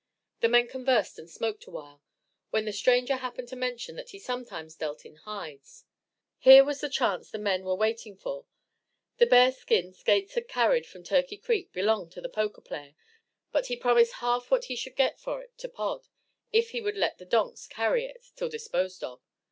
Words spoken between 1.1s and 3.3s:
and smoked awhile, when the stranger